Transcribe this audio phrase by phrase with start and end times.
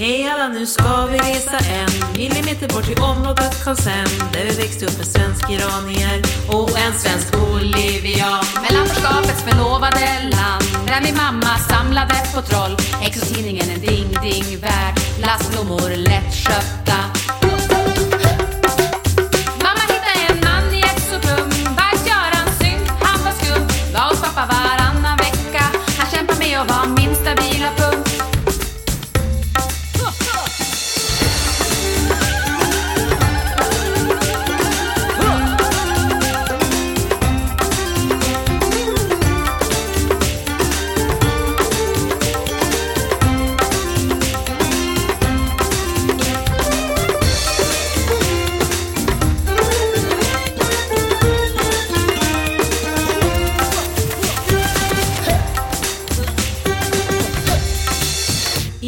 [0.00, 4.86] Hej alla, nu ska vi resa en millimeter bort till området Konsen där vi växte
[4.86, 8.30] upp med svensk-iranier och en svensk Olivia.
[8.62, 12.76] Mellanförskapets förlovade land där min mamma samlade på troll.
[13.02, 14.94] Exotidningen en ding-ding-värld,
[15.24, 15.90] lastblommor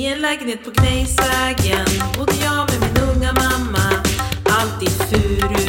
[0.03, 1.87] I en lägenhet på Gnejsvägen
[2.19, 4.03] bodde jag med min unga mamma.
[4.45, 5.67] Alltid furu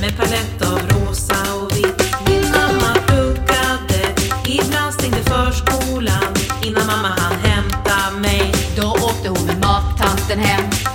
[0.00, 2.02] med palett av rosa och vitt.
[2.26, 4.14] Min mamma pluggade,
[4.48, 8.52] ibland stängde förskolan innan mamma hann hämta mig.
[8.76, 10.89] Då åkte hon med mattanten hem.